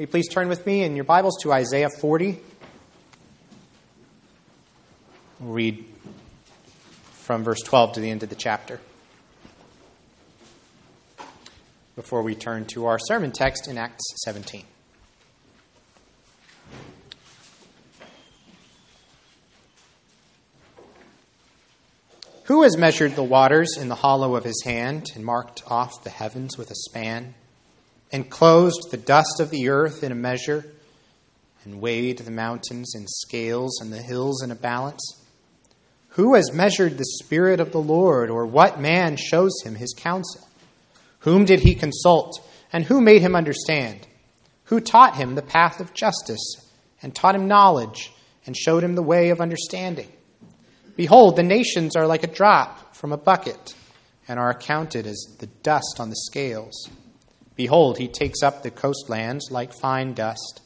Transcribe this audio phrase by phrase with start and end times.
[0.00, 2.40] Will you please turn with me in your Bibles to Isaiah 40?
[5.38, 5.84] We'll read
[7.12, 8.80] from verse 12 to the end of the chapter.
[11.96, 14.64] Before we turn to our sermon text in Acts 17.
[22.44, 26.08] Who has measured the waters in the hollow of his hand and marked off the
[26.08, 27.34] heavens with a span?
[28.10, 30.64] Enclosed the dust of the earth in a measure,
[31.64, 35.16] and weighed the mountains in scales and the hills in a balance?
[36.14, 40.46] Who has measured the Spirit of the Lord, or what man shows him his counsel?
[41.20, 42.40] Whom did he consult,
[42.72, 44.06] and who made him understand?
[44.64, 46.56] Who taught him the path of justice,
[47.02, 48.12] and taught him knowledge,
[48.46, 50.10] and showed him the way of understanding?
[50.96, 53.74] Behold, the nations are like a drop from a bucket,
[54.26, 56.88] and are accounted as the dust on the scales.
[57.60, 60.62] Behold, he takes up the coastlands like fine dust.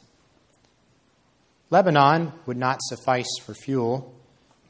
[1.69, 4.13] Lebanon would not suffice for fuel,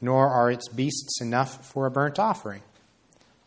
[0.00, 2.62] nor are its beasts enough for a burnt offering.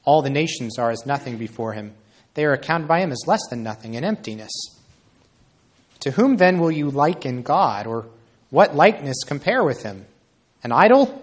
[0.05, 1.93] All the nations are as nothing before him.
[2.35, 4.53] They are accounted by him as less than nothing in emptiness.
[5.99, 8.07] To whom then will you liken God, or
[8.49, 10.05] what likeness compare with him?
[10.63, 11.21] An idol?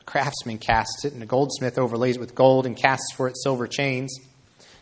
[0.00, 3.36] A craftsman casts it, and a goldsmith overlays it with gold and casts for it
[3.36, 4.18] silver chains.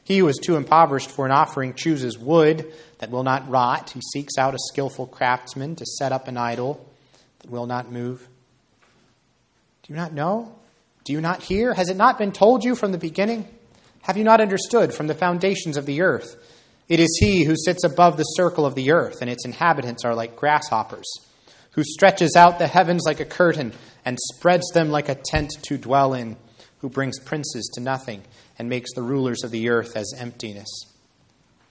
[0.08, 3.90] He who is too impoverished for an offering chooses wood that will not rot.
[3.90, 6.82] He seeks out a skillful craftsman to set up an idol
[7.40, 8.26] that will not move.
[9.82, 10.56] Do you not know?
[11.04, 11.74] Do you not hear?
[11.74, 13.46] Has it not been told you from the beginning?
[14.00, 16.36] Have you not understood from the foundations of the earth?
[16.88, 20.14] It is he who sits above the circle of the earth, and its inhabitants are
[20.14, 21.20] like grasshoppers,
[21.72, 23.74] who stretches out the heavens like a curtain
[24.06, 26.38] and spreads them like a tent to dwell in,
[26.78, 28.22] who brings princes to nothing
[28.58, 30.68] and makes the rulers of the earth as emptiness.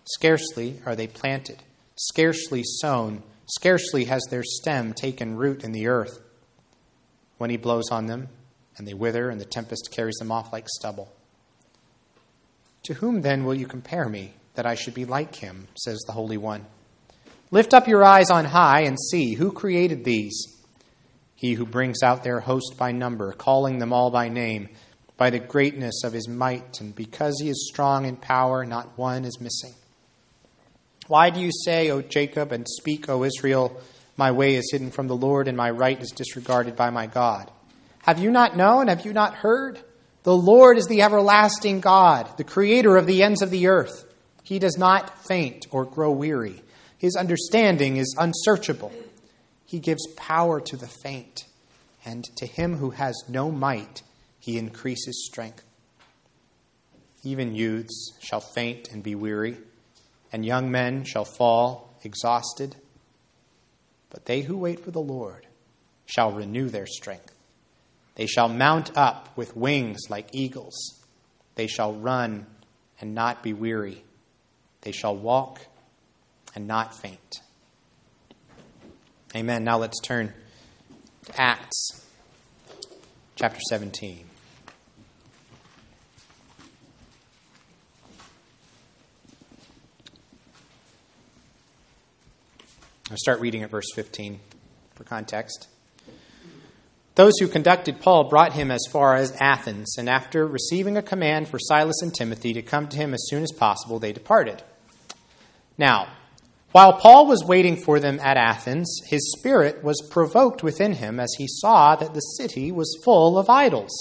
[0.05, 1.61] Scarcely are they planted,
[1.95, 6.19] scarcely sown, scarcely has their stem taken root in the earth.
[7.37, 8.29] When he blows on them,
[8.77, 11.11] and they wither, and the tempest carries them off like stubble.
[12.83, 16.13] To whom then will you compare me, that I should be like him, says the
[16.13, 16.65] Holy One?
[17.51, 20.57] Lift up your eyes on high and see who created these.
[21.35, 24.69] He who brings out their host by number, calling them all by name
[25.17, 29.25] by the greatness of his might, and because he is strong in power, not one
[29.25, 29.73] is missing.
[31.07, 33.81] Why do you say, O Jacob, and speak, O Israel,
[34.15, 37.51] my way is hidden from the Lord, and my right is disregarded by my God?
[38.03, 38.87] Have you not known?
[38.87, 39.79] Have you not heard?
[40.23, 44.03] The Lord is the everlasting God, the creator of the ends of the earth.
[44.43, 46.61] He does not faint or grow weary.
[46.97, 48.91] His understanding is unsearchable.
[49.65, 51.45] He gives power to the faint,
[52.05, 54.03] and to him who has no might,
[54.47, 55.65] he increases strength.
[57.21, 59.57] Even youths shall faint and be weary,
[60.31, 62.73] and young men shall fall exhausted.
[64.09, 65.45] But they who wait for the Lord
[66.05, 67.33] shall renew their strength.
[68.15, 70.97] They shall mount up with wings like eagles.
[71.55, 72.45] They shall run
[73.01, 74.01] and not be weary.
[74.79, 75.59] They shall walk
[76.55, 77.41] and not faint.
[79.35, 79.65] Amen.
[79.65, 80.33] Now let's turn
[81.25, 81.89] to Acts
[83.35, 84.26] chapter 17.
[93.09, 94.37] I'll start reading at verse 15
[94.95, 95.69] for context.
[97.15, 101.47] Those who conducted Paul brought him as far as Athens, and after receiving a command
[101.47, 104.61] for Silas and Timothy to come to him as soon as possible, they departed.
[105.77, 106.09] Now,
[106.73, 111.33] while Paul was waiting for them at Athens, his spirit was provoked within him as
[111.37, 113.93] he saw that the city was full of idols.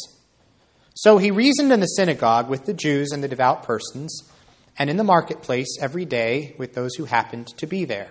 [0.94, 4.28] So he reasoned in the synagogue with the Jews and the devout persons,
[4.76, 8.10] and in the marketplace every day with those who happened to be there.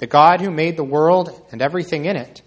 [0.00, 2.42] the God who made the world and everything in it,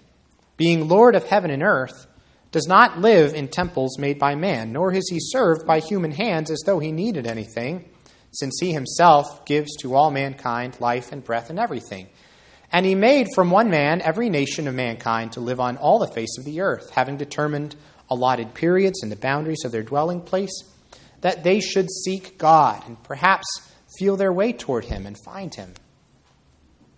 [0.58, 2.08] being Lord of heaven and earth,
[2.52, 6.52] does not live in temples made by man, nor is he served by human hands
[6.52, 7.90] as though he needed anything,
[8.32, 12.08] since he himself gives to all mankind life and breath and everything.
[12.72, 16.08] And he made from one man every nation of mankind to live on all the
[16.08, 17.76] face of the earth, having determined
[18.10, 20.64] allotted periods and the boundaries of their dwelling place,
[21.22, 23.46] that they should seek God and perhaps
[24.00, 25.74] feel their way toward him and find him.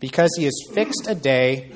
[0.00, 1.72] because he has fixed a day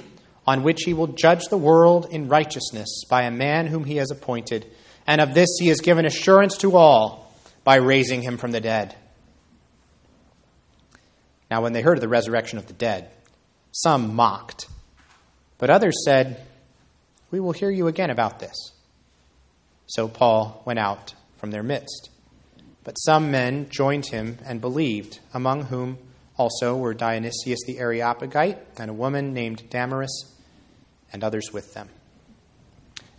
[0.47, 4.11] on which he will judge the world in righteousness by a man whom he has
[4.11, 4.67] appointed,
[5.07, 7.33] and of this he has given assurance to all
[7.65, 8.95] by raising him from the dead.
[11.51, 13.11] Now, when they heard of the resurrection of the dead,
[13.73, 14.69] some mocked,
[15.59, 16.45] but others said,
[17.31, 18.73] We will hear you again about this.
[19.87, 22.11] So Paul went out from their midst.
[22.85, 25.99] But some men joined him and believed, among whom
[26.41, 30.25] also were Dionysius the Areopagite and a woman named Damaris,
[31.13, 31.91] and others with them.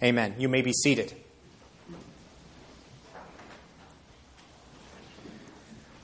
[0.02, 0.34] Amen.
[0.40, 1.14] You may be seated.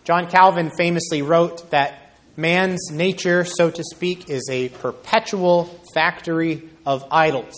[0.04, 5.66] John Calvin famously wrote that man's nature, so to speak, is a perpetual
[5.96, 7.56] factory of idols.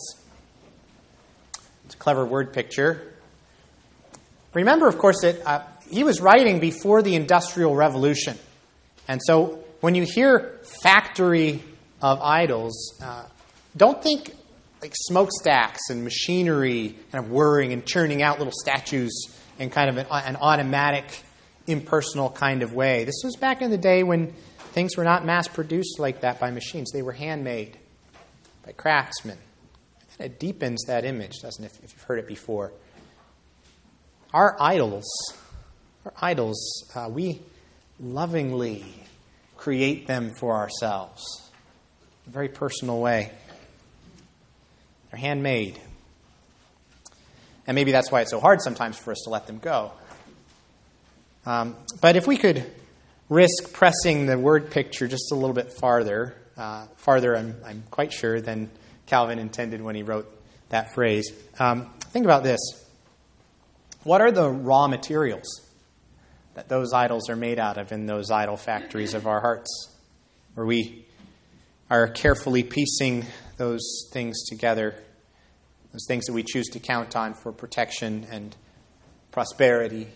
[1.84, 3.14] It's a clever word picture.
[4.54, 8.38] Remember, of course, that uh, he was writing before the Industrial Revolution.
[9.10, 11.62] And so when you hear factory
[12.02, 13.26] of idols, uh,
[13.76, 14.34] don't think
[14.82, 19.28] like smokestacks and machinery kind of whirring and churning out little statues
[19.58, 21.04] in kind of an, an automatic,
[21.68, 23.04] impersonal kind of way.
[23.04, 24.34] This was back in the day when
[24.72, 27.78] Things were not mass produced like that by machines, they were handmade
[28.64, 29.38] by craftsmen.
[30.20, 32.72] And It deepens that image, doesn't it, if you've heard it before?
[34.32, 35.08] Our idols,
[36.06, 37.42] our idols, uh, we
[38.00, 38.86] lovingly
[39.58, 41.50] create them for ourselves
[42.26, 43.32] in a very personal way.
[45.12, 45.80] They're handmade.
[47.68, 49.92] And maybe that's why it's so hard sometimes for us to let them go.
[51.46, 52.66] Um, but if we could
[53.28, 58.12] risk pressing the word picture just a little bit farther, uh, farther, I'm, I'm, quite
[58.12, 58.70] sure, than
[59.06, 60.28] Calvin intended when he wrote
[60.70, 61.32] that phrase.
[61.60, 62.60] Um, think about this.
[64.04, 65.69] What are the raw materials
[66.56, 69.96] that those idols are made out of in those idol factories of our hearts,
[70.54, 71.06] where we
[71.90, 73.26] are carefully piecing
[73.58, 74.96] those things together,
[75.92, 78.56] those things that we choose to count on for protection and
[79.32, 80.08] prosperity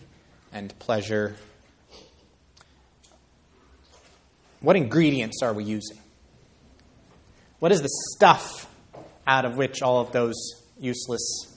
[0.52, 1.36] and pleasure
[4.64, 5.98] What ingredients are we using?
[7.58, 8.66] What is the stuff
[9.26, 10.34] out of which all of those
[10.80, 11.54] useless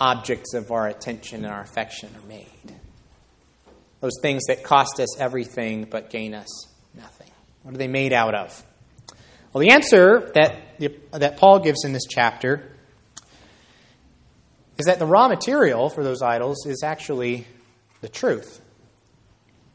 [0.00, 2.74] objects of our attention and our affection are made?
[4.00, 7.28] Those things that cost us everything but gain us nothing.
[7.62, 8.64] What are they made out of?
[9.52, 10.56] Well, the answer that,
[11.12, 12.76] that Paul gives in this chapter
[14.78, 17.46] is that the raw material for those idols is actually
[18.00, 18.60] the truth.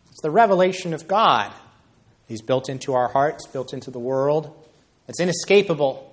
[0.09, 1.53] It's the revelation of God.
[2.27, 4.67] He's built into our hearts, built into the world.
[5.07, 6.11] It's inescapable.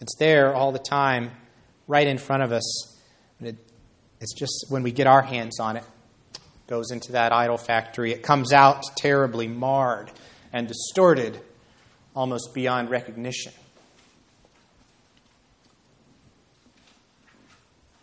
[0.00, 1.32] It's there all the time,
[1.88, 2.96] right in front of us.
[3.40, 3.56] It,
[4.20, 5.84] it's just when we get our hands on it
[6.66, 8.12] goes into that idol factory.
[8.12, 10.10] It comes out terribly marred
[10.52, 11.40] and distorted,
[12.14, 13.52] almost beyond recognition.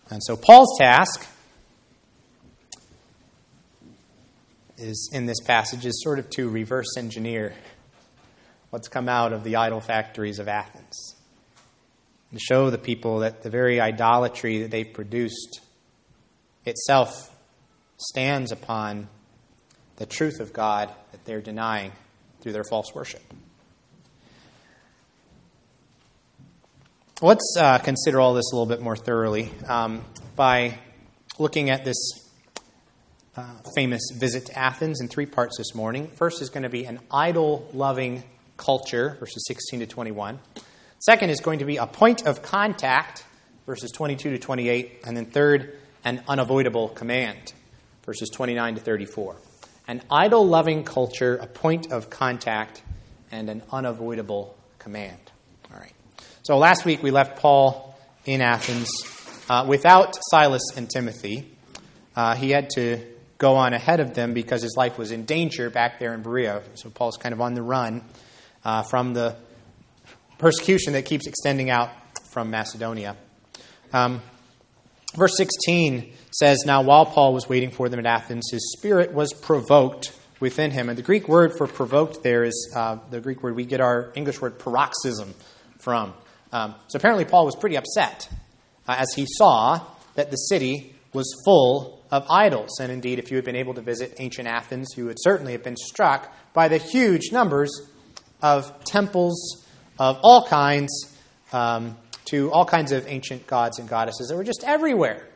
[0.10, 1.28] And so Paul's task
[4.78, 7.54] is in this passage is sort of to reverse engineer
[8.70, 11.16] what's come out of the idol factories of Athens
[12.32, 15.62] and show the people that the very idolatry that they've produced
[16.66, 17.36] itself
[18.00, 19.08] stands upon
[19.98, 21.92] the truth of God that they're denying
[22.42, 23.22] through their false worship.
[27.22, 30.06] Let's uh, consider all this a little bit more thoroughly um,
[30.38, 30.80] by
[31.38, 31.98] looking at this
[33.36, 33.44] uh,
[33.76, 36.08] famous visit to Athens in three parts this morning.
[36.08, 38.24] First is going to be an idol loving
[38.56, 40.40] culture, verses 16 to 21.
[41.00, 43.26] Second is going to be a point of contact,
[43.66, 45.02] verses 22 to 28.
[45.06, 47.54] And then third, an unavoidable command,
[48.10, 49.36] verses 29 to 34.
[49.88, 52.82] An idol loving culture, a point of contact,
[53.32, 55.20] and an unavoidable command.
[55.72, 55.94] All right.
[56.42, 58.90] So last week we left Paul in Athens
[59.48, 61.56] uh, without Silas and Timothy.
[62.16, 63.00] Uh, he had to
[63.38, 66.64] go on ahead of them because his life was in danger back there in Berea.
[66.74, 68.04] So Paul's kind of on the run
[68.66, 69.36] uh, from the
[70.40, 71.92] persecution that keeps extending out
[72.32, 73.16] from Macedonia.
[73.94, 74.24] Um,
[75.16, 79.34] verse 16 says, Now while Paul was waiting for them at Athens, his spirit was
[79.34, 80.90] provoked within him.
[80.90, 84.12] And the Greek word for provoked there is uh, the Greek word we get our
[84.16, 85.34] English word paroxysm
[85.80, 86.14] from.
[86.52, 88.30] Um, so apparently, Paul was pretty upset
[88.88, 89.82] uh, as he saw
[90.16, 92.80] that the city was full of idols.
[92.80, 95.64] And indeed, if you had been able to visit ancient Athens, you would certainly have
[95.64, 97.70] been struck by the huge numbers
[98.42, 99.66] of temples
[100.00, 101.16] of all kinds
[101.52, 101.98] um,
[102.30, 105.28] to all kinds of ancient gods and goddesses that were just everywhere.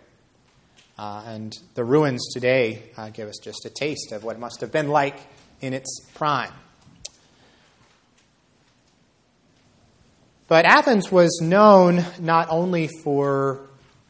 [0.98, 4.62] Uh, and the ruins today uh, give us just a taste of what it must
[4.62, 5.18] have been like
[5.60, 6.52] in its prime.
[10.48, 13.62] But Athens was known not only for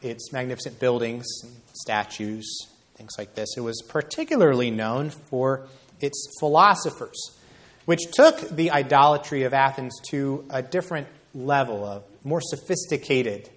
[0.02, 5.66] its magnificent buildings and statues, things like this, it was particularly known for
[6.00, 7.38] its philosophers,
[7.86, 13.50] which took the idolatry of Athens to a different level, a more sophisticated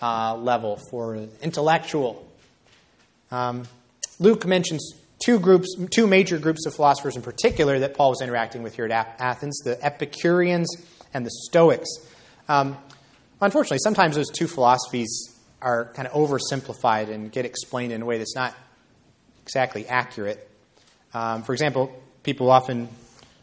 [0.00, 2.26] uh, level for intellectual.
[3.30, 3.66] Um,
[4.18, 8.62] Luke mentions two groups, two major groups of philosophers in particular that Paul was interacting
[8.62, 10.68] with here at Athens: the Epicureans
[11.12, 11.88] and the Stoics.
[12.48, 12.76] Um,
[13.40, 18.18] unfortunately, sometimes those two philosophies are kind of oversimplified and get explained in a way
[18.18, 18.54] that's not
[19.42, 20.48] exactly accurate.
[21.14, 21.90] Um, for example,
[22.22, 22.88] people often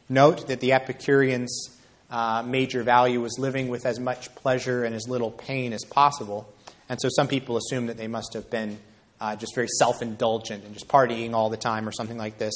[0.09, 1.72] note that the Epicureans'
[2.13, 6.47] uh, major value was living with as much pleasure and as little pain as possible.
[6.87, 8.79] And so some people assume that they must have been
[9.19, 12.53] uh, just very self indulgent and just partying all the time or something like this.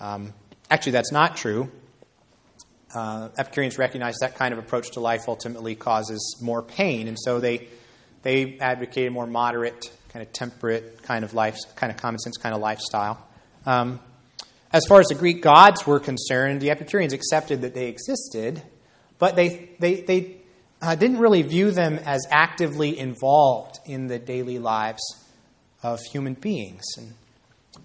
[0.00, 0.32] Um,
[0.70, 1.70] actually, that's not true
[2.94, 7.40] uh, Epicureans recognize that kind of approach to life ultimately causes more pain, and so
[7.40, 7.68] they
[8.22, 12.36] they advocate a more moderate, kind of temperate kind of life, kind of common sense
[12.36, 13.24] kind of lifestyle.
[13.66, 14.00] Um,
[14.72, 18.62] as far as the Greek gods were concerned, the Epicureans accepted that they existed,
[19.18, 20.36] but they they they
[20.80, 25.02] uh, didn't really view them as actively involved in the daily lives
[25.82, 26.84] of human beings.
[26.96, 27.14] And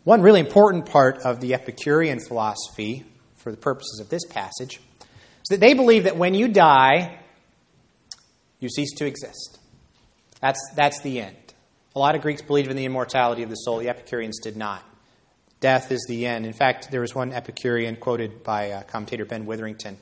[0.03, 5.49] one really important part of the Epicurean philosophy, for the purposes of this passage, is
[5.49, 7.19] that they believe that when you die,
[8.59, 9.59] you cease to exist.
[10.41, 11.35] That's, that's the end.
[11.95, 13.79] A lot of Greeks believed in the immortality of the soul.
[13.79, 14.83] The Epicureans did not.
[15.65, 16.45] Death is the end.
[16.45, 19.97] In fact, there was one Epicurean quoted by uh, commentator Ben Witherington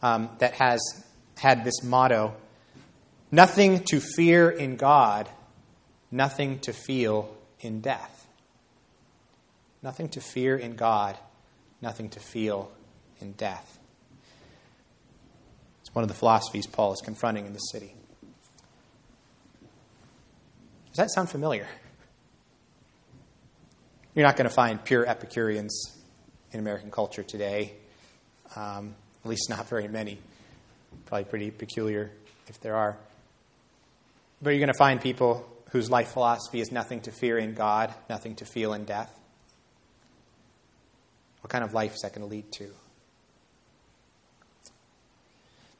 [0.00, 0.80] um, that has
[1.36, 2.36] had this motto
[3.32, 5.28] Nothing to fear in God,
[6.12, 8.28] nothing to feel in death.
[9.82, 11.18] Nothing to fear in God,
[11.80, 12.70] nothing to feel
[13.20, 13.80] in death
[15.80, 17.92] It's one of the philosophies Paul is confronting in the city.
[20.90, 21.66] Does that sound familiar?
[24.14, 25.96] You're not going to find pure Epicureans
[26.52, 27.72] in American culture today,
[28.54, 30.18] um, at least not very many.
[31.06, 32.10] Probably pretty peculiar
[32.46, 32.98] if there are.
[34.42, 37.94] But you're going to find people whose life philosophy is nothing to fear in God,
[38.10, 39.10] nothing to feel in death.
[41.40, 42.70] What kind of life is that going to lead to?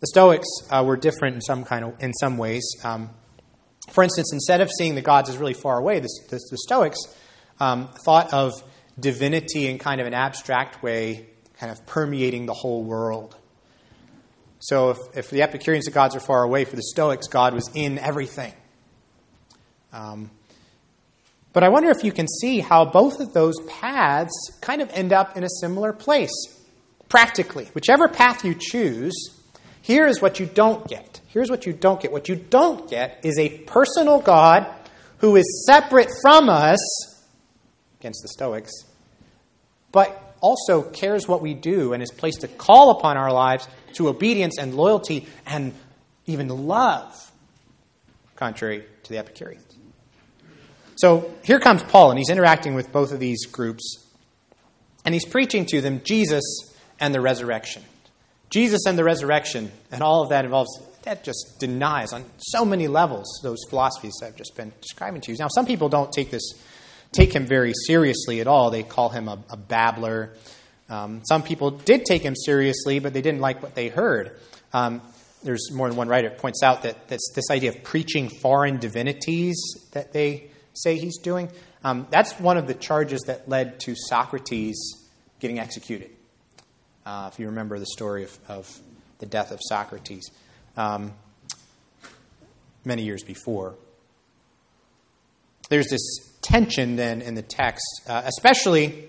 [0.00, 2.64] The Stoics uh, were different in some kind of in some ways.
[2.82, 3.10] Um,
[3.90, 6.98] for instance, instead of seeing the gods as really far away, the, the, the Stoics
[7.62, 8.52] um, thought of
[8.98, 11.26] divinity in kind of an abstract way,
[11.60, 13.36] kind of permeating the whole world.
[14.58, 17.70] So if, if the Epicureans, the gods are far away, for the Stoics, God was
[17.74, 18.52] in everything.
[19.92, 20.30] Um,
[21.52, 25.12] but I wonder if you can see how both of those paths kind of end
[25.12, 26.32] up in a similar place,
[27.08, 27.66] practically.
[27.74, 29.14] Whichever path you choose,
[29.82, 31.20] here is what you don't get.
[31.28, 32.10] Here's what you don't get.
[32.10, 34.66] What you don't get is a personal God
[35.18, 37.11] who is separate from us,
[38.02, 38.72] against the Stoics,
[39.92, 44.08] but also cares what we do and is placed to call upon our lives to
[44.08, 45.72] obedience and loyalty and
[46.26, 47.30] even love,
[48.34, 49.64] contrary to the Epicureans.
[50.96, 54.04] So here comes Paul, and he's interacting with both of these groups,
[55.04, 56.42] and he's preaching to them Jesus
[56.98, 57.84] and the resurrection.
[58.50, 60.70] Jesus and the resurrection, and all of that involves,
[61.04, 65.38] that just denies on so many levels those philosophies I've just been describing to you.
[65.38, 66.52] Now, some people don't take this,
[67.12, 68.70] take him very seriously at all.
[68.70, 70.34] They call him a, a babbler.
[70.88, 74.38] Um, some people did take him seriously, but they didn't like what they heard.
[74.72, 75.00] Um,
[75.42, 79.56] there's more than one writer points out that this idea of preaching foreign divinities
[79.92, 81.50] that they say he's doing.
[81.84, 84.76] Um, that's one of the charges that led to Socrates
[85.40, 86.10] getting executed.
[87.04, 88.78] uh, if you remember the story of, of
[89.18, 90.30] the death of Socrates
[90.76, 91.12] um,
[92.84, 93.74] many years before.
[95.68, 99.08] There's this tension then in the text, uh, especially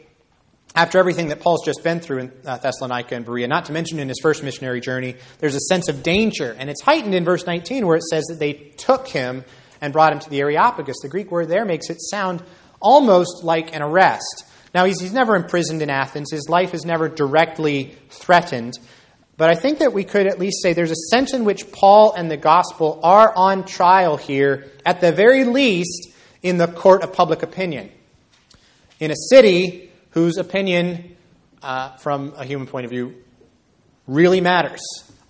[0.76, 4.00] after everything that Paul's just been through in uh, Thessalonica and Berea, not to mention
[4.00, 6.56] in his first missionary journey, there's a sense of danger.
[6.58, 9.44] And it's heightened in verse 19 where it says that they took him
[9.82, 10.98] and brought him to the Areopagus.
[11.02, 12.42] The Greek word there makes it sound
[12.80, 14.46] almost like an arrest.
[14.74, 18.80] Now, he's, he's never imprisoned in Athens, his life is never directly threatened.
[19.38, 22.14] But I think that we could at least say there's a sense in which Paul
[22.14, 26.13] and the gospel are on trial here, at the very least,
[26.44, 27.90] in the court of public opinion.
[29.00, 31.16] In a city whose opinion,
[31.62, 33.16] uh, from a human point of view,
[34.06, 34.82] really matters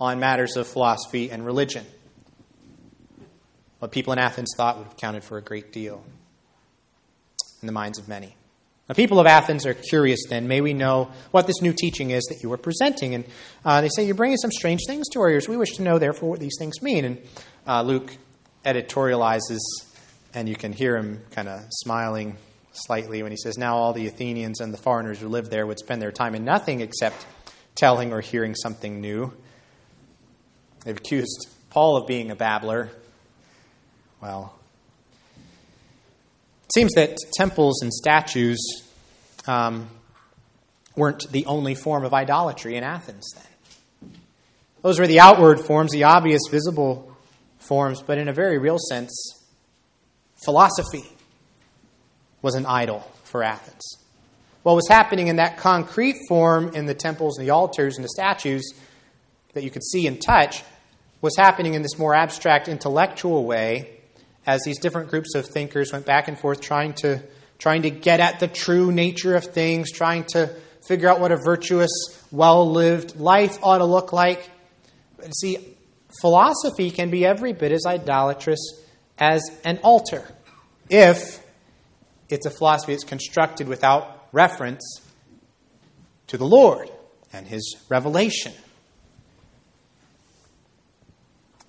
[0.02, 1.86] on matters of philosophy and religion.
[3.80, 6.04] What people in Athens thought would have counted for a great deal
[7.62, 8.36] in the minds of many.
[8.88, 10.50] The people of Athens are curious then.
[10.50, 13.16] May we know what this new teaching is that you are presenting?
[13.16, 13.24] And
[13.64, 15.48] uh, they say, You're bringing some strange things to our ears.
[15.48, 17.06] We wish to know, therefore, what these things mean.
[17.06, 17.22] And
[17.66, 18.16] uh, Luke
[18.66, 19.60] editorializes,
[20.34, 22.38] and you can hear him kind of smiling
[22.72, 25.80] slightly when he says, Now all the Athenians and the foreigners who lived there would
[25.80, 27.26] spend their time in nothing except
[27.76, 29.34] telling or hearing something new.
[30.84, 32.90] They've accused Paul of being a babbler.
[34.22, 34.54] Well,
[36.64, 38.60] it seems that temples and statues
[39.48, 39.90] um,
[40.96, 44.12] weren't the only form of idolatry in Athens then.
[44.82, 47.16] Those were the outward forms, the obvious, visible
[47.58, 49.43] forms, but in a very real sense,
[50.44, 51.06] philosophy
[52.42, 53.98] was an idol for Athens.
[54.64, 58.10] What was happening in that concrete form in the temples and the altars and the
[58.10, 58.74] statues
[59.54, 60.64] that you could see and touch
[61.22, 64.00] was happening in this more abstract intellectual way
[64.46, 67.22] as these different groups of thinkers went back and forth trying to,
[67.58, 70.54] trying to get at the true nature of things, trying to
[70.86, 71.92] figure out what a virtuous,
[72.32, 74.50] well lived life ought to look like.
[75.42, 75.58] See,
[76.22, 78.60] philosophy can be every bit as idolatrous
[79.18, 80.24] as an altar
[80.90, 81.44] if
[82.30, 85.02] it's a philosophy that's constructed without reference
[86.28, 86.90] to the Lord
[87.32, 88.54] and His revelation.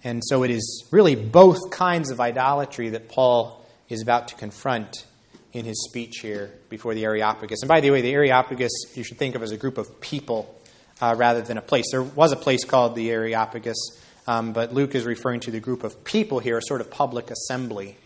[0.03, 5.07] And so it is really both kinds of idolatry that Paul is about to confront
[5.55, 7.63] in his speech here before the Areopagus.
[7.63, 10.55] And by the way, the Areopagus you should think of as a group of people
[11.01, 11.87] uh, rather than a place.
[11.91, 13.77] There was a place called the Areopagus,
[14.27, 17.31] um, but Luke is referring to the group of people here, a sort of public
[17.31, 17.97] assembly.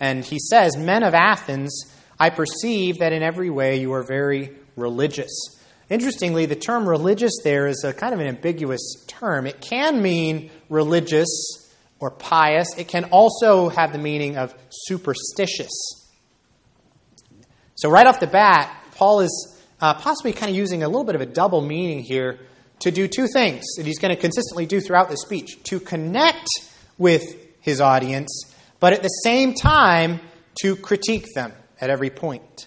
[0.00, 4.52] And he says, Men of Athens, I perceive that in every way you are very
[4.76, 5.30] religious.
[5.88, 9.46] Interestingly, the term religious there is a kind of an ambiguous term.
[9.46, 11.28] It can mean religious
[11.98, 15.70] or pious, it can also have the meaning of superstitious.
[17.74, 21.14] So, right off the bat, Paul is uh, possibly kind of using a little bit
[21.14, 22.38] of a double meaning here
[22.80, 26.48] to do two things that he's going to consistently do throughout the speech to connect
[26.98, 30.20] with his audience, but at the same time
[30.62, 32.66] to critique them at every point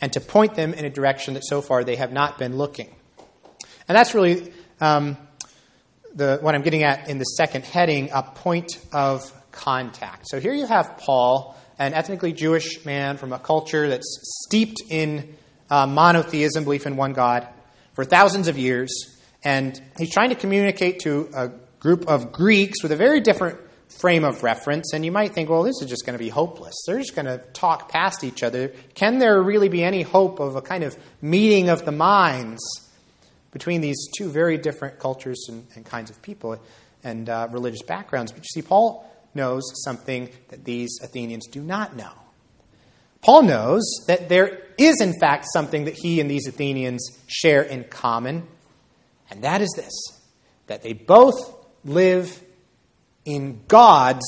[0.00, 2.92] and to point them in a direction that so far they have not been looking.
[3.88, 5.16] And that's really um,
[6.14, 10.28] the, what I'm getting at in the second heading a point of contact.
[10.28, 15.36] So here you have Paul, an ethnically Jewish man from a culture that's steeped in
[15.70, 17.46] uh, monotheism, belief in one God,
[17.94, 19.16] for thousands of years.
[19.44, 21.50] And he's trying to communicate to a
[21.80, 25.62] group of Greeks with a very different frame of reference, and you might think, well,
[25.62, 26.74] this is just going to be hopeless.
[26.86, 28.72] They're just going to talk past each other.
[28.94, 32.60] Can there really be any hope of a kind of meeting of the minds
[33.50, 36.58] between these two very different cultures and, and kinds of people
[37.04, 38.32] and uh, religious backgrounds?
[38.32, 42.12] But you see, Paul knows something that these Athenians do not know.
[43.22, 47.84] Paul knows that there is, in fact, something that he and these Athenians share in
[47.84, 48.46] common,
[49.30, 49.92] and that is this
[50.66, 51.54] that they both
[51.84, 52.40] live
[53.24, 54.24] in God's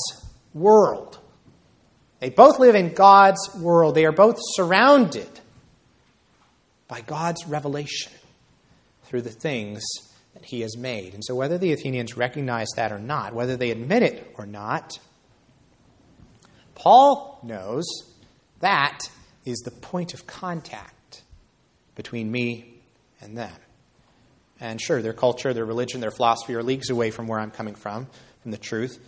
[0.53, 1.19] world.
[2.19, 3.95] They both live in God's world.
[3.95, 5.29] They are both surrounded
[6.87, 8.11] by God's revelation
[9.03, 9.83] through the things
[10.33, 11.13] that He has made.
[11.13, 14.99] And so, whether the Athenians recognize that or not, whether they admit it or not,
[16.75, 17.85] Paul knows
[18.65, 19.09] that
[19.45, 21.21] is the point of contact
[21.93, 22.81] between me
[23.21, 23.53] and them.
[24.59, 27.75] And sure, their culture, their religion, their philosophy are leagues away from where I'm coming
[27.75, 28.07] from
[28.41, 28.99] from the truth.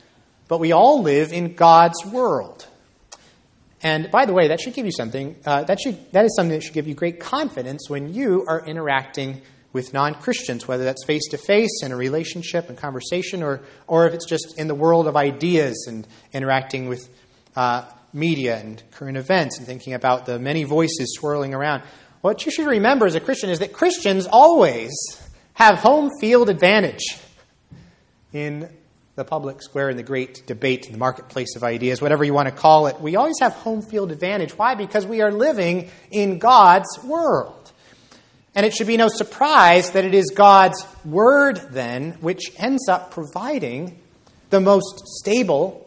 [0.47, 2.67] But we all live in God's world.
[3.81, 5.35] And by the way, that should give you something.
[5.43, 8.63] Uh, that, should, that is something that should give you great confidence when you are
[8.63, 9.41] interacting
[9.73, 14.05] with non Christians, whether that's face to face in a relationship and conversation, or, or
[14.05, 17.09] if it's just in the world of ideas and interacting with
[17.55, 21.83] uh, media and current events and thinking about the many voices swirling around.
[22.21, 24.91] What you should remember as a Christian is that Christians always
[25.53, 27.17] have home field advantage
[28.33, 28.69] in
[29.15, 32.47] the public square, in the great debate, in the marketplace of ideas, whatever you want
[32.47, 33.01] to call it.
[33.01, 34.55] We always have home field advantage.
[34.55, 34.75] Why?
[34.75, 37.71] Because we are living in God's world.
[38.53, 43.11] And it should be no surprise that it is God's word, then, which ends up
[43.11, 43.99] providing
[44.49, 45.86] the most stable,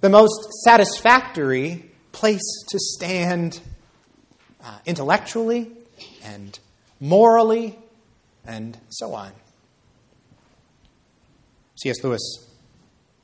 [0.00, 3.60] the most satisfactory place to stand
[4.64, 5.70] uh, intellectually
[6.24, 6.58] and
[7.00, 7.78] morally
[8.46, 9.32] and so on.
[11.82, 12.02] C.S.
[12.02, 12.46] Lewis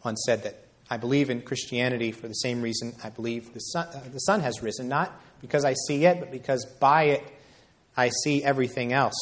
[0.04, 3.88] once said that I believe in Christianity for the same reason I believe the sun,
[3.88, 7.24] uh, the sun has risen, not because I see it, but because by it
[7.96, 9.16] I see everything else.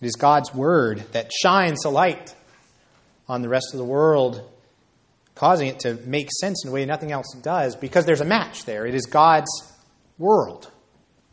[0.00, 2.34] It is God's Word that shines a light
[3.28, 4.48] on the rest of the world,
[5.38, 8.64] causing it to make sense in a way nothing else does, because there's a match
[8.64, 8.86] there.
[8.86, 9.50] It is God's
[10.18, 10.68] world.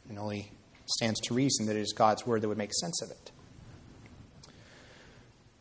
[0.08, 0.52] And only
[0.86, 3.32] stands to reason that it is God's Word that would make sense of it.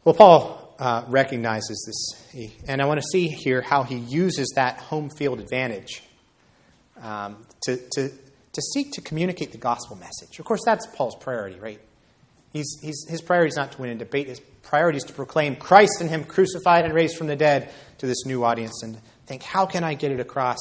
[0.05, 4.77] Well, Paul uh, recognizes this, and I want to see here how he uses that
[4.79, 6.03] home field advantage
[7.01, 10.39] um, to, to, to seek to communicate the gospel message.
[10.39, 11.81] Of course, that's Paul's priority, right?
[12.55, 14.29] He's, he's, his priority is not to win a debate.
[14.29, 18.07] His priority is to proclaim Christ and Him crucified and raised from the dead to
[18.07, 20.59] this new audience and think, how can I get it across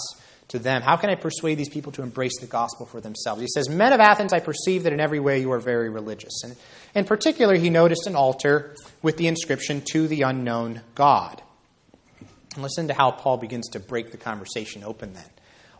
[0.48, 0.82] to them?
[0.82, 3.42] How can I persuade these people to embrace the gospel for themselves?
[3.42, 6.44] He says, Men of Athens, I perceive that in every way you are very religious.
[6.44, 6.56] And
[6.96, 11.44] in particular, he noticed an altar with the inscription, To the Unknown God.
[12.56, 15.30] And listen to how Paul begins to break the conversation open then.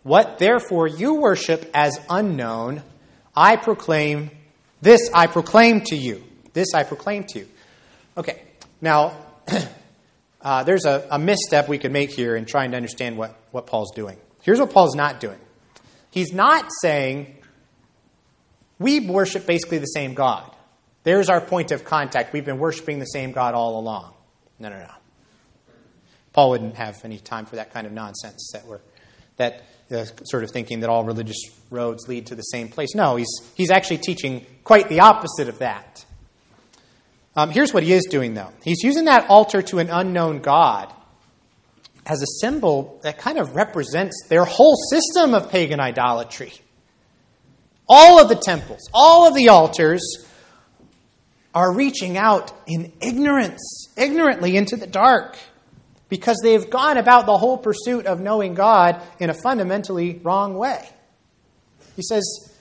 [0.04, 2.84] What therefore you worship as unknown,
[3.36, 4.30] I proclaim,
[4.84, 6.24] this I proclaim to you.
[6.52, 7.48] This I proclaim to you.
[8.18, 8.42] Okay,
[8.82, 9.18] now,
[10.42, 13.66] uh, there's a, a misstep we could make here in trying to understand what, what
[13.66, 14.18] Paul's doing.
[14.42, 15.40] Here's what Paul's not doing.
[16.12, 17.38] He's not saying
[18.78, 20.54] we worship basically the same God.
[21.04, 22.34] There's our point of contact.
[22.34, 24.14] We've been worshiping the same God all along.
[24.60, 24.92] No, no, no.
[26.34, 28.82] Paul wouldn't have any time for that kind of nonsense that we're
[29.38, 31.38] that uh, sort of thinking that all religious
[31.70, 32.96] roads lead to the same place.
[32.96, 36.06] No, he's he's actually teaching quite the opposite of that.
[37.36, 38.52] Um, here's what he is doing, though.
[38.64, 40.94] He's using that altar to an unknown God
[42.06, 46.54] as a symbol that kind of represents their whole system of pagan idolatry.
[47.88, 50.26] All of the temples, all of the altars
[51.56, 55.38] are reaching out in ignorance, ignorantly into the dark,
[56.14, 60.88] because they've gone about the whole pursuit of knowing God in a fundamentally wrong way.
[61.96, 62.54] He says,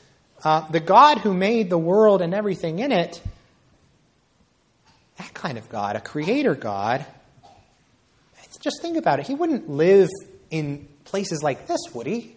[0.43, 3.21] uh, the God who made the world and everything in it,
[5.19, 7.05] that kind of God, a creator God,
[8.63, 9.27] just think about it.
[9.27, 10.09] He wouldn't live
[10.51, 12.35] in places like this, would he?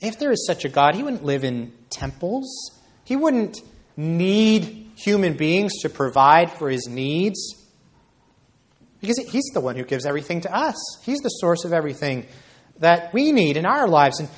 [0.00, 2.72] If there is such a God, he wouldn't live in temples.
[3.04, 3.60] He wouldn't
[3.96, 7.61] need human beings to provide for his needs.
[9.02, 10.76] Because he's the one who gives everything to us.
[11.02, 12.24] He's the source of everything
[12.78, 14.20] that we need in our lives.
[14.20, 14.28] And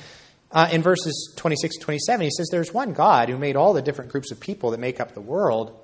[0.51, 3.83] uh, in verses 26 to 27, he says, There's one God who made all the
[3.83, 5.79] different groups of people that make up the world.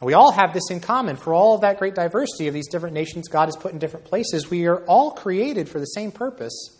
[0.00, 1.16] And we all have this in common.
[1.16, 4.06] For all of that great diversity of these different nations God has put in different
[4.06, 6.74] places, we are all created for the same purpose,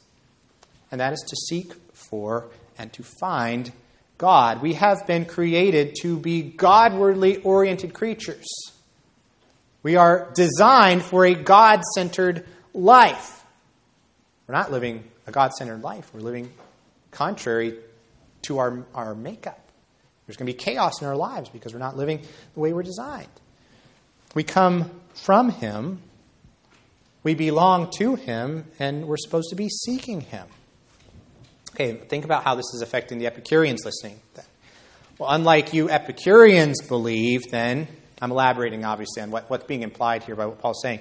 [0.90, 3.70] and that is to seek for and to find
[4.16, 4.62] God.
[4.62, 8.71] We have been created to be Godwardly oriented creatures.
[9.82, 13.44] We are designed for a God centered life.
[14.46, 16.52] We're not living a God centered life, we're living
[17.10, 17.76] contrary
[18.42, 19.58] to our, our makeup.
[20.26, 22.22] There's going to be chaos in our lives because we're not living
[22.54, 23.28] the way we're designed.
[24.34, 26.00] We come from Him,
[27.22, 30.46] we belong to Him, and we're supposed to be seeking Him.
[31.74, 34.20] Okay, think about how this is affecting the Epicureans listening.
[35.18, 37.88] Well, unlike you Epicureans believe, then,
[38.22, 41.00] I'm elaborating obviously on what, what's being implied here by what Paul's saying.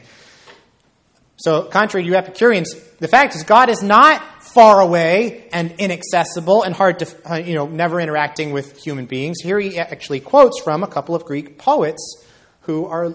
[1.37, 6.63] So, contrary to you Epicureans, the fact is God is not far away and inaccessible
[6.63, 9.37] and hard to, uh, you know, never interacting with human beings.
[9.41, 12.25] Here he actually quotes from a couple of Greek poets
[12.61, 13.13] who are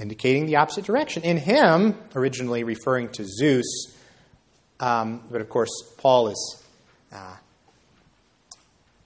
[0.00, 1.24] indicating the opposite direction.
[1.24, 3.92] In him, originally referring to Zeus,
[4.78, 6.64] um, but of course, Paul is
[7.12, 7.36] uh,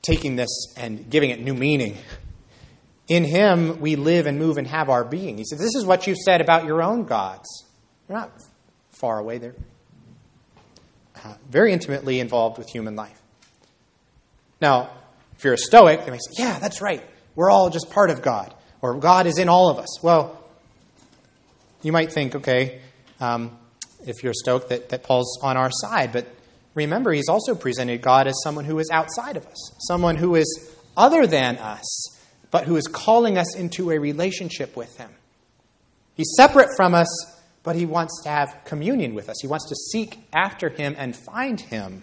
[0.03, 1.97] taking this and giving it new meaning.
[3.11, 5.37] In him, we live and move and have our being.
[5.37, 7.67] He says, This is what you've said about your own gods.
[8.07, 8.31] They're not
[8.93, 9.57] far away, they're
[11.25, 13.21] uh, very intimately involved with human life.
[14.61, 14.91] Now,
[15.37, 17.03] if you're a Stoic, they may say, yeah, that's right.
[17.35, 20.03] We're all just part of God, or God is in all of us.
[20.03, 20.39] Well,
[21.83, 22.81] you might think, okay,
[23.21, 23.57] um,
[24.07, 26.27] if you're a Stoic, that, that Paul's on our side, but
[26.75, 30.77] remember, he's also presented God as someone who is outside of us, someone who is
[30.97, 32.20] other than us,
[32.51, 35.11] but who is calling us into a relationship with him.
[36.15, 37.09] He's separate from us,
[37.63, 39.37] but he wants to have communion with us.
[39.41, 42.03] He wants to seek after him and find him.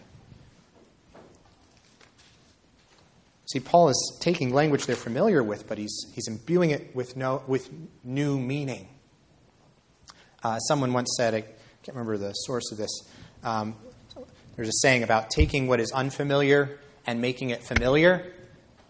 [3.52, 7.44] See, Paul is taking language they're familiar with, but he's, he's imbuing it with, no,
[7.48, 7.70] with
[8.04, 8.90] new meaning.
[10.44, 12.90] Uh, someone once said, I can't remember the source of this,
[13.44, 13.76] um,
[14.58, 18.34] there's a saying about taking what is unfamiliar and making it familiar,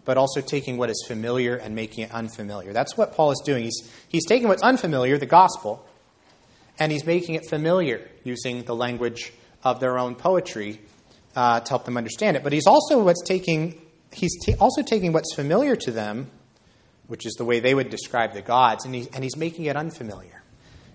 [0.08, 2.72] but also taking what is familiar and making it unfamiliar.
[2.72, 3.64] That's what Paul is doing.
[3.64, 5.84] He's, he's taking what's unfamiliar, the gospel,
[6.78, 10.80] and he's making it familiar using the language of their own poetry
[11.36, 12.42] uh, to help them understand it.
[12.42, 16.30] But he's also what's taking he's also taking what's familiar to them,
[17.06, 19.76] which is the way they would describe the gods, and, he, and he's making it
[19.76, 20.42] unfamiliar.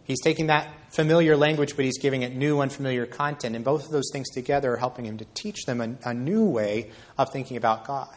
[0.06, 3.56] He's taking that familiar language, but he's giving it new, unfamiliar content.
[3.56, 6.46] And both of those things together are helping him to teach them a, a new
[6.46, 8.10] way of thinking about God.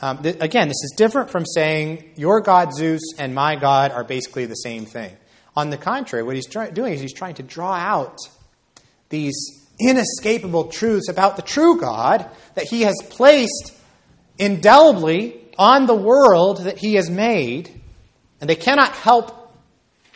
[0.00, 4.04] Um, th- again, this is different from saying your God Zeus and my God are
[4.04, 5.16] basically the same thing.
[5.56, 8.18] On the contrary, what he's try- doing is he's trying to draw out
[9.08, 9.34] these
[9.80, 13.72] inescapable truths about the true God that he has placed
[14.38, 17.80] indelibly on the world that he has made,
[18.40, 19.52] and they cannot help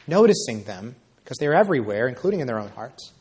[0.07, 3.12] noticing them because they're everywhere, including in their own hearts.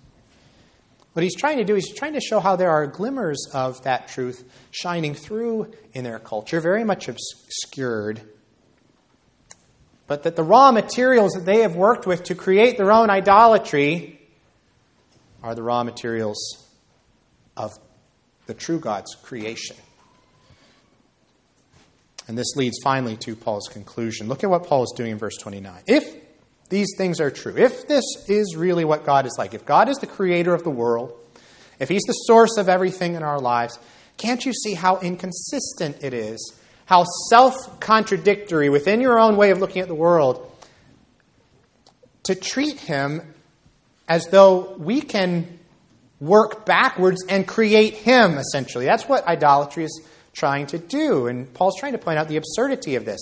[1.14, 4.08] What he's trying to do, he's trying to show how there are glimmers of that
[4.08, 8.22] truth shining through in their culture, very much obscured.
[10.08, 14.22] But that the raw materials that they have worked with to create their own idolatry
[15.44, 16.66] are the raw materials
[17.58, 17.72] of
[18.46, 19.76] the true God's creation.
[22.28, 24.30] And this leads finally to Paul's conclusion.
[24.30, 25.82] Look at what Paul is doing in verse 29.
[25.88, 26.21] If
[26.72, 29.98] these things are true, if this is really what God is like, if God is
[29.98, 31.14] the creator of the world,
[31.80, 33.78] if He's the source of everything in our lives,
[34.18, 36.56] can't you see how inconsistent it is,
[36.86, 40.52] how self contradictory within your own way of looking at the world
[42.24, 43.22] to treat Him
[44.08, 45.60] as though we can
[46.20, 48.86] work backwards and create Him, essentially?
[48.86, 50.02] That's what idolatry is
[50.34, 51.28] trying to do.
[51.28, 53.20] And Paul's trying to point out the absurdity of this.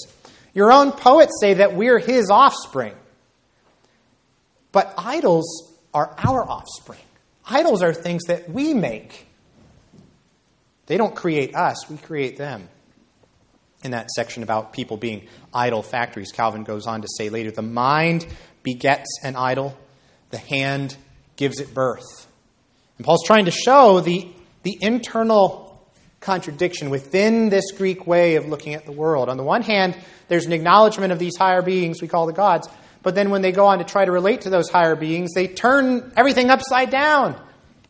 [0.53, 2.93] Your own poets say that we're his offspring.
[4.71, 6.99] But idols are our offspring.
[7.45, 9.27] Idols are things that we make.
[10.85, 12.67] They don't create us, we create them.
[13.83, 17.61] In that section about people being idol factories, Calvin goes on to say later the
[17.61, 18.27] mind
[18.61, 19.77] begets an idol,
[20.31, 20.97] the hand
[21.37, 22.27] gives it birth.
[22.97, 24.27] And Paul's trying to show the,
[24.63, 25.69] the internal
[26.19, 29.29] contradiction within this Greek way of looking at the world.
[29.29, 32.67] On the one hand, there's an acknowledgement of these higher beings we call the gods,
[33.01, 35.47] but then when they go on to try to relate to those higher beings, they
[35.47, 37.39] turn everything upside down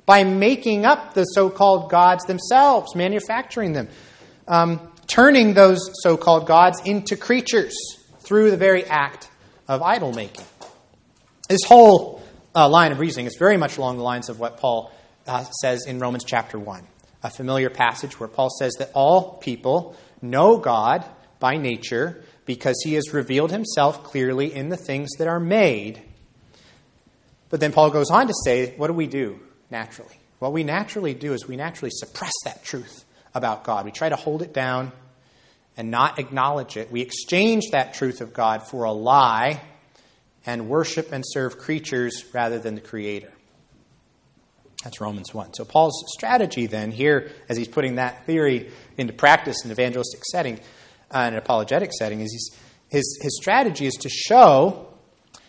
[0.05, 3.87] by making up the so called gods themselves, manufacturing them,
[4.47, 7.75] um, turning those so called gods into creatures
[8.19, 9.29] through the very act
[9.67, 10.45] of idol making.
[11.47, 12.21] This whole
[12.55, 14.91] uh, line of reasoning is very much along the lines of what Paul
[15.27, 16.83] uh, says in Romans chapter 1
[17.21, 21.05] a familiar passage where Paul says that all people know God
[21.39, 26.01] by nature because he has revealed himself clearly in the things that are made.
[27.51, 30.15] But then Paul goes on to say, what do we do naturally?
[30.39, 33.85] What we naturally do is we naturally suppress that truth about God.
[33.85, 34.91] We try to hold it down
[35.77, 36.91] and not acknowledge it.
[36.91, 39.61] We exchange that truth of God for a lie
[40.43, 43.31] and worship and serve creatures rather than the Creator.
[44.83, 45.53] That's Romans 1.
[45.53, 50.25] So Paul's strategy then here, as he's putting that theory into practice in an evangelistic
[50.25, 50.59] setting,
[51.11, 52.51] uh, an apologetic setting, is
[52.89, 54.87] his, his strategy is to show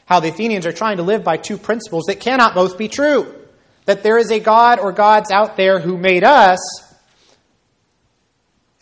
[0.06, 3.34] how the Athenians are trying to live by two principles that cannot both be true.
[3.84, 6.58] That there is a God or gods out there who made us,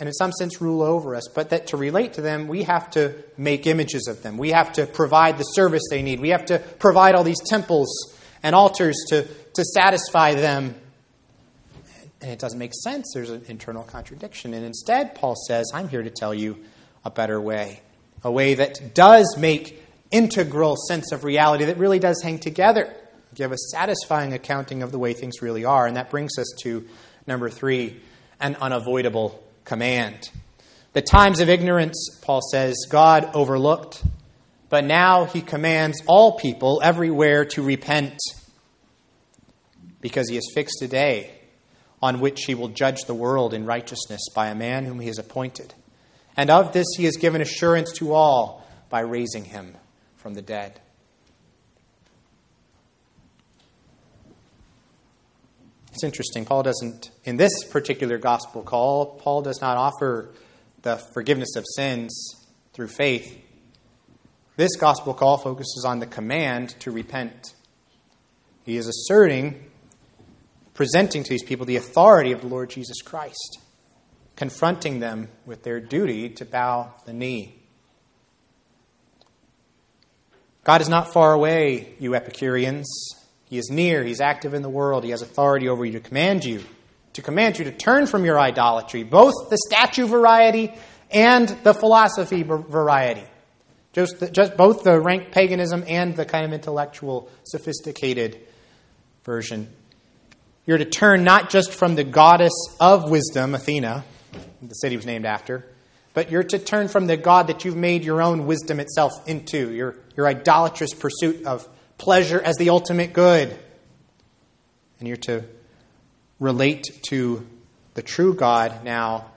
[0.00, 2.90] and in some sense rule over us, but that to relate to them, we have
[2.90, 4.38] to make images of them.
[4.38, 6.20] We have to provide the service they need.
[6.20, 10.74] We have to provide all these temples and altars to, to satisfy them.
[12.20, 13.12] And it doesn't make sense.
[13.14, 14.54] There's an internal contradiction.
[14.54, 16.64] And instead, Paul says, I'm here to tell you
[17.04, 17.81] a better way,
[18.24, 22.92] a way that does make integral sense of reality, that really does hang together,
[23.35, 25.87] give a satisfying accounting of the way things really are.
[25.87, 26.87] And that brings us to
[27.26, 28.00] number three
[28.40, 30.31] an unavoidable command.
[30.94, 34.02] The times of ignorance, Paul says, God overlooked,
[34.68, 38.18] but now he commands all people everywhere to repent
[40.00, 41.38] because he has fixed a day
[42.02, 45.18] on which he will judge the world in righteousness by a man whom he has
[45.18, 45.74] appointed.
[46.37, 49.74] And of this he has given assurance to all by raising him
[50.16, 50.80] from the dead.
[55.92, 56.44] It's interesting.
[56.44, 60.30] Paul doesn't, in this particular gospel call, Paul does not offer
[60.82, 62.37] the forgiveness of sins
[62.72, 63.37] through faith.
[64.56, 67.52] This gospel call focuses on the command to repent.
[68.64, 69.67] He is asserting,
[70.78, 73.58] presenting to these people the authority of the Lord Jesus Christ,
[74.36, 77.60] confronting them with their duty to bow the knee.
[80.62, 82.86] God is not far away, you Epicureans.
[83.46, 84.04] He is near.
[84.04, 85.02] He's active in the world.
[85.02, 86.62] He has authority over you to command you,
[87.14, 90.72] to command you to turn from your idolatry, both the statue variety
[91.10, 93.24] and the philosophy variety.
[93.92, 98.38] Just, the, just both the rank paganism and the kind of intellectual, sophisticated
[99.24, 99.74] version.
[100.68, 104.04] You're to turn not just from the goddess of wisdom, Athena,
[104.61, 105.64] the city was named after,
[106.12, 109.72] but you're to turn from the God that you've made your own wisdom itself into,
[109.72, 113.59] your, your idolatrous pursuit of pleasure as the ultimate good.
[114.98, 115.44] And you're to
[116.38, 117.46] relate to
[117.94, 119.31] the true God now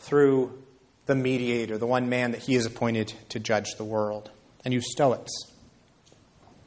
[0.00, 0.62] through
[1.06, 4.30] the mediator, the one man that he is appointed to judge the world.
[4.66, 5.32] And you Stoics.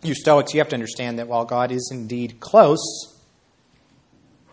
[0.01, 3.15] You Stoics, you have to understand that while God is indeed close,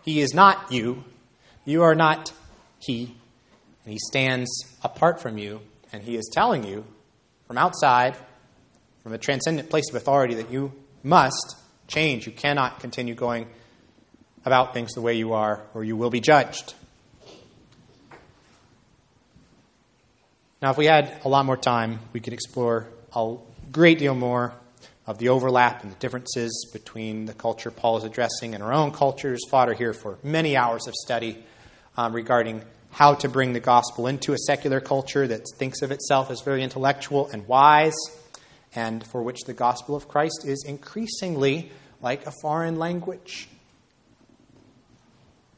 [0.07, 1.05] he is not you.
[1.65, 2.33] You are not
[2.79, 3.15] he.
[3.85, 4.49] And he stands
[4.83, 5.61] apart from you,
[5.93, 6.85] and he is telling you
[7.47, 8.17] from outside,
[9.03, 11.57] from a transcendent place of authority, that you must
[11.89, 12.25] change.
[12.25, 13.49] You cannot continue going
[14.45, 16.75] about things the way you are, or you will be judged.
[20.63, 23.37] Now, if we had a lot more time, we could explore a
[23.73, 24.55] great deal more
[25.07, 28.91] of the overlap and the differences between the culture Paul is addressing and our own
[28.91, 29.41] cultures.
[29.49, 31.45] Fodder here for many hours of study
[31.97, 36.31] um, regarding how to bring the gospel into a secular culture that thinks of itself
[36.31, 37.95] as very intellectual and wise,
[38.75, 43.49] and for which the gospel of Christ is increasingly like a foreign language.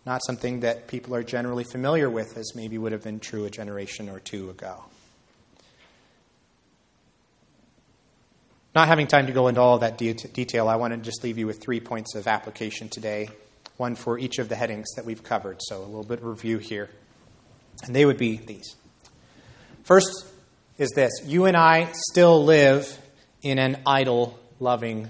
[0.05, 3.51] Not something that people are generally familiar with, as maybe would have been true a
[3.51, 4.85] generation or two ago.
[8.75, 11.39] Not having time to go into all that de- detail, I want to just leave
[11.39, 13.31] you with three points of application today,
[13.77, 15.61] one for each of the headings that we've covered.
[15.63, 16.91] So, a little bit of review here.
[17.85, 18.77] And they would be these.
[19.85, 20.27] First
[20.77, 22.99] is this you and I still live
[23.43, 25.09] in an idol loving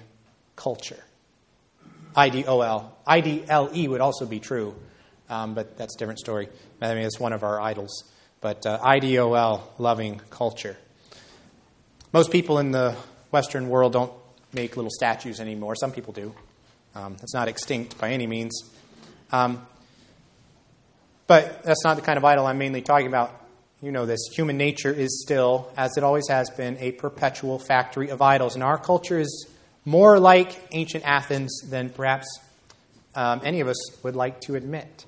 [0.55, 1.03] culture.
[2.15, 2.97] I D O L.
[3.07, 4.75] I D L E would also be true,
[5.29, 6.49] um, but that's a different story.
[6.81, 8.05] I mean, it's one of our idols.
[8.41, 10.77] But uh, I D O L, loving culture.
[12.13, 12.97] Most people in the
[13.31, 14.13] Western world don't
[14.53, 15.75] make little statues anymore.
[15.77, 16.35] Some people do.
[16.95, 18.63] Um, it's not extinct by any means.
[19.31, 19.65] Um,
[21.27, 23.35] but that's not the kind of idol I'm mainly talking about.
[23.83, 24.19] You know this.
[24.35, 28.55] Human nature is still, as it always has been, a perpetual factory of idols.
[28.55, 29.47] And our culture is
[29.85, 32.27] more like ancient Athens than perhaps
[33.15, 35.05] um, any of us would like to admit.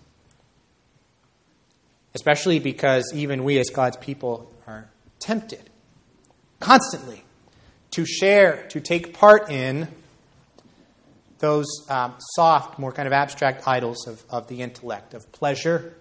[2.14, 5.70] Especially because even we, as God's people, are tempted
[6.60, 7.24] constantly
[7.92, 9.88] to share, to take part in
[11.38, 15.94] those um, soft, more kind of abstract idols of, of the intellect, of pleasure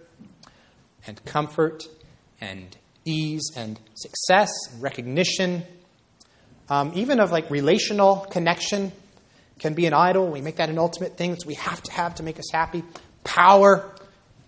[1.07, 1.83] and comfort
[2.41, 5.63] and ease and success and recognition,
[6.69, 8.91] um, even of like relational connection
[9.59, 10.27] can be an idol.
[10.27, 12.83] We make that an ultimate thing that we have to have to make us happy.
[13.23, 13.91] Power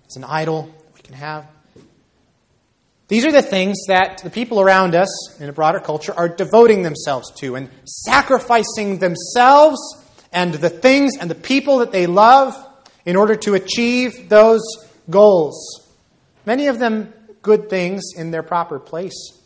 [0.08, 1.48] is an idol we can have.
[3.12, 6.82] These are the things that the people around us in a broader culture are devoting
[6.82, 9.82] themselves to and sacrificing themselves
[10.32, 12.56] and the things and the people that they love
[13.06, 14.62] in order to achieve those
[15.10, 15.90] goals.
[16.46, 19.38] Many of them good things in their proper place,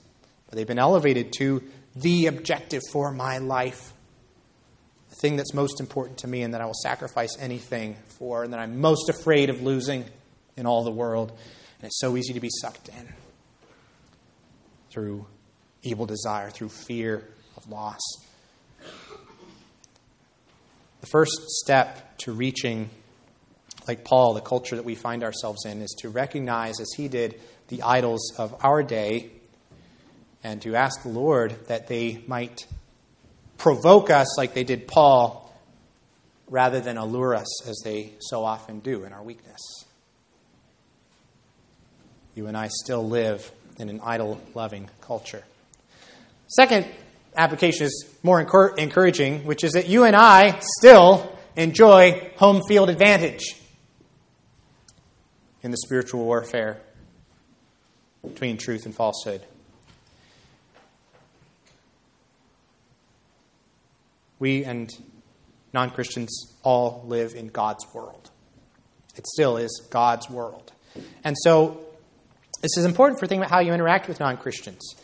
[0.45, 1.63] but they've been elevated to
[1.95, 3.93] the objective for my life,
[5.10, 8.54] the thing that's most important to me and that I will sacrifice anything for, and
[8.54, 10.06] that I'm most afraid of losing
[10.56, 11.32] in all the world.
[11.32, 13.24] And it's so easy to be sucked in
[14.95, 15.25] through
[15.84, 17.27] evil desire, through fear
[17.58, 17.99] of loss.
[21.01, 22.89] The first step to reaching
[23.89, 27.39] like Paul, the culture that we find ourselves in, is to recognize, as he did,
[27.67, 29.31] the idols of our day
[30.43, 32.65] and to ask the Lord that they might
[33.58, 35.54] provoke us like they did Paul
[36.50, 39.83] rather than allure us as they so often do in our weakness.
[42.33, 45.44] You and I still live in an idol loving culture.
[46.48, 46.86] Second
[47.36, 53.56] application is more encouraging, which is that you and I still enjoy home field advantage
[55.63, 56.80] in the spiritual warfare
[58.23, 59.42] between truth and falsehood.
[64.40, 64.92] We and
[65.73, 68.30] non Christians all live in God's world.
[69.15, 70.71] It still is God's world.
[71.23, 71.85] And so,
[72.65, 74.95] this is important for thinking about how you interact with non Christians.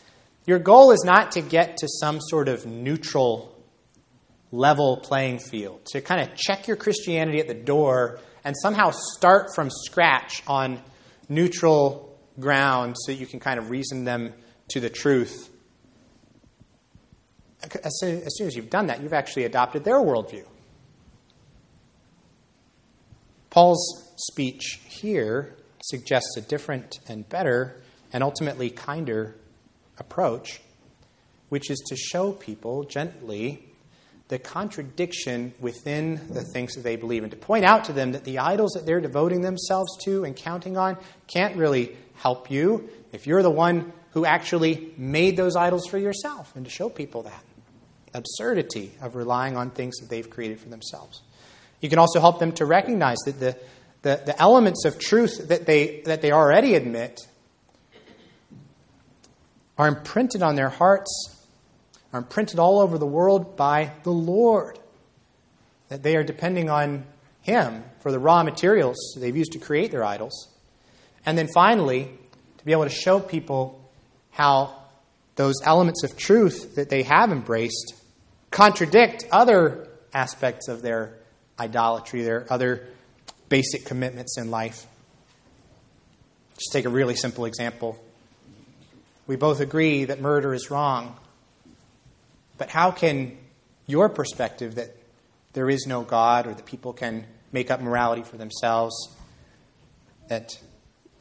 [0.47, 3.55] Your goal is not to get to some sort of neutral,
[4.51, 9.53] level playing field, to kind of check your Christianity at the door and somehow start
[9.53, 10.81] from scratch on
[11.29, 14.33] neutral ground so you can kind of reason them
[14.69, 15.47] to the truth.
[17.83, 20.47] As soon, as soon as you've done that, you've actually adopted their worldview.
[23.51, 27.81] Paul's speech here suggests a different and better
[28.13, 29.35] and ultimately kinder
[29.97, 30.61] approach,
[31.49, 33.67] which is to show people gently
[34.27, 38.23] the contradiction within the things that they believe and to point out to them that
[38.23, 43.27] the idols that they're devoting themselves to and counting on can't really help you if
[43.27, 47.43] you're the one who actually made those idols for yourself and to show people that
[48.13, 51.21] absurdity of relying on things that they've created for themselves.
[51.79, 53.57] You can also help them to recognize that the,
[54.01, 57.19] the, the elements of truth that they, that they already admit
[59.77, 61.37] are imprinted on their hearts,
[62.13, 64.79] are imprinted all over the world by the Lord.
[65.89, 67.05] That they are depending on
[67.41, 70.49] Him for the raw materials they've used to create their idols.
[71.25, 72.09] And then finally,
[72.57, 73.89] to be able to show people
[74.31, 74.75] how
[75.35, 77.93] those elements of truth that they have embraced
[78.49, 81.17] contradict other aspects of their
[81.59, 82.87] idolatry, their other
[83.51, 84.87] basic commitments in life.
[86.55, 88.01] Just take a really simple example.
[89.27, 91.17] We both agree that murder is wrong.
[92.57, 93.37] But how can
[93.87, 94.95] your perspective that
[95.51, 98.95] there is no God or that people can make up morality for themselves,
[100.29, 100.57] that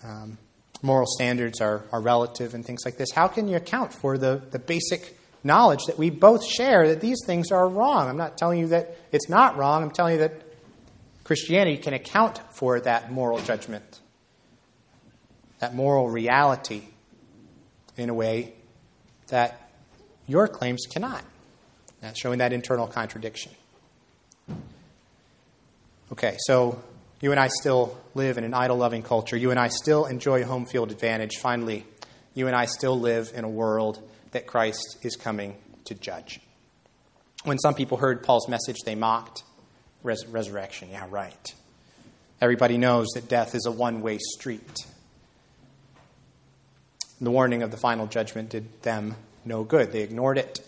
[0.05, 0.39] um,
[0.83, 4.41] moral standards are, are relative and things like this, how can you account for the,
[4.53, 8.09] the basic knowledge that we both share that these things are wrong?
[8.09, 10.50] I'm not telling you that it's not wrong, I'm telling you that
[11.31, 14.01] Christianity can account for that moral judgment,
[15.61, 16.83] that moral reality
[17.97, 18.53] in a way
[19.28, 19.70] that
[20.26, 21.22] your claims cannot.
[22.01, 23.53] That's showing that internal contradiction.
[26.11, 26.83] Okay, so
[27.20, 29.37] you and I still live in an idol loving culture.
[29.37, 31.37] You and I still enjoy home field advantage.
[31.37, 31.87] Finally,
[32.35, 34.03] you and I still live in a world
[34.33, 35.55] that Christ is coming
[35.85, 36.41] to judge.
[37.45, 39.45] When some people heard Paul's message, they mocked
[40.03, 40.89] res- resurrection.
[40.91, 41.55] Yeah, right.
[42.41, 44.87] Everybody knows that death is a one way street.
[47.21, 49.93] The warning of the final judgment did them no good.
[49.93, 50.67] They ignored it.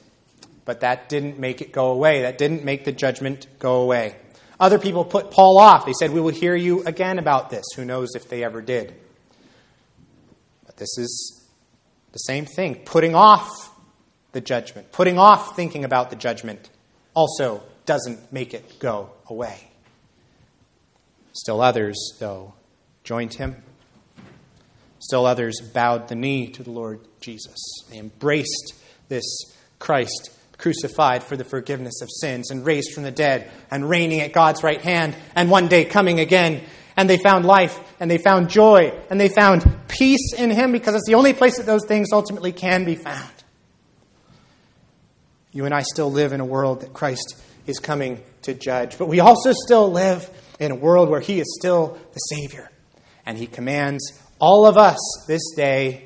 [0.65, 2.23] But that didn't make it go away.
[2.23, 4.17] That didn't make the judgment go away.
[4.61, 5.87] Other people put Paul off.
[5.87, 7.65] They said, We will hear you again about this.
[7.75, 8.95] Who knows if they ever did?
[10.67, 11.49] But this is
[12.13, 13.71] the same thing putting off
[14.33, 16.71] the judgment, putting off thinking about the judgment
[17.15, 19.69] also doesn't make it go away.
[21.33, 22.55] Still others, though,
[23.05, 23.57] joined him.
[24.99, 27.57] Still others bowed the knee to the Lord Jesus.
[27.91, 28.75] They embraced
[29.09, 29.25] this
[29.79, 34.33] Christ crucified for the forgiveness of sins and raised from the dead and reigning at
[34.33, 36.63] God's right hand and one day coming again.
[36.97, 40.95] And they found life and they found joy and they found peace in Him because
[40.95, 43.31] it's the only place that those things ultimately can be found.
[45.53, 48.99] You and I still live in a world that Christ is coming to judge.
[48.99, 52.71] But we also still live in a world where He is still the Savior.
[53.25, 54.99] And He commands all of us
[55.29, 56.05] this day,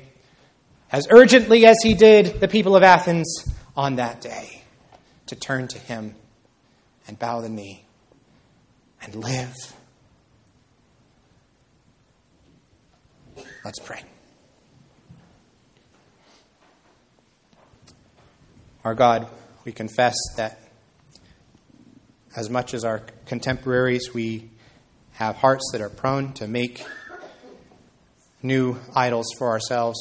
[0.91, 4.63] as urgently as He did the people of Athens on that day,
[5.27, 6.15] to turn to Him
[7.07, 7.85] and bow the knee
[9.01, 9.55] and live.
[13.65, 14.03] Let's pray.
[18.83, 19.27] Our God,
[19.65, 20.66] we confess that
[22.37, 24.47] as much as our contemporaries, we
[25.13, 26.85] have hearts that are prone to make
[28.43, 29.97] new idols for ourselves,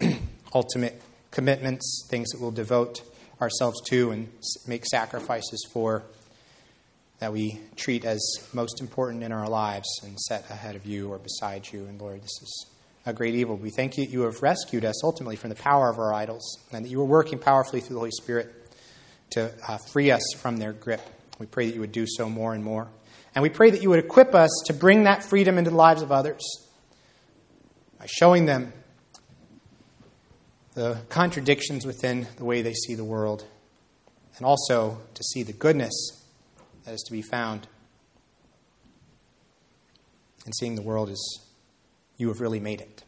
[0.54, 3.02] ultimate commitments, things that we'll devote
[3.42, 4.32] ourselves to and
[4.66, 6.02] make sacrifices for,
[7.18, 8.22] that we treat as
[8.54, 11.84] most important in our lives and set ahead of you or beside you.
[11.84, 12.66] And Lord, this is
[13.04, 13.56] a great evil.
[13.56, 16.58] We thank you that you have rescued us ultimately from the power of our idols
[16.72, 18.50] and that you are working powerfully through the Holy Spirit
[19.32, 21.02] to uh, free us from their grip.
[21.38, 22.88] We pray that you would do so more and more.
[23.34, 26.02] And we pray that you would equip us to bring that freedom into the lives
[26.02, 26.42] of others
[27.98, 28.72] by showing them
[30.74, 33.46] the contradictions within the way they see the world,
[34.36, 35.92] and also to see the goodness
[36.84, 37.68] that is to be found
[40.46, 41.22] in seeing the world as
[42.16, 43.04] you have really made it,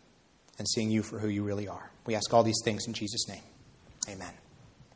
[0.58, 1.90] and seeing you for who you really are.
[2.06, 3.42] We ask all these things in Jesus' name.
[4.08, 4.45] Amen.